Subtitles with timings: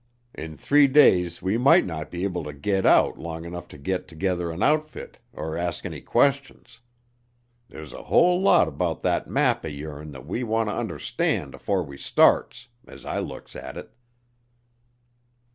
[0.33, 4.07] In three days we might not be able to git out long 'nuff to git
[4.07, 6.81] tergether an outfit er ask any questions.
[7.69, 11.97] There's a whole lot 'bout thet map o' yourn thet we wanter understan' afore we
[11.99, 13.93] starts, as I looks at it."